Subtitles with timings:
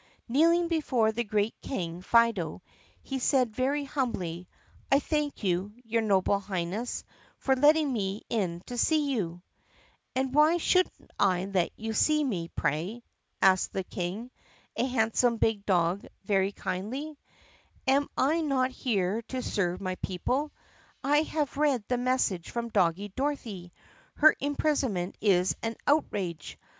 [0.27, 2.63] Kneeling before the great King Fido
[3.03, 4.47] he said very humbly,
[4.91, 7.03] "I thank you, your Noble Highness,
[7.37, 9.43] for letting me in to see you."
[10.15, 13.03] "And why should n't I let you see me, pray?"
[13.43, 14.31] asked the King,
[14.75, 17.15] a handsome big dog, very kindly.
[17.85, 20.51] "Am I not here to serve my people?
[21.03, 23.71] I have read the message from Doggie Dorothy.
[24.15, 26.57] Her imprisonment is an outrage.